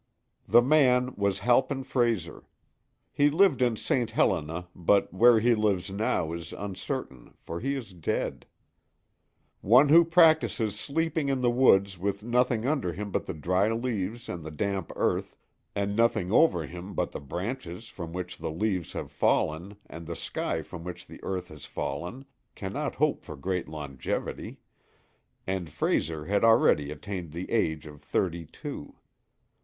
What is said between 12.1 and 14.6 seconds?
nothing under him but the dry leaves and the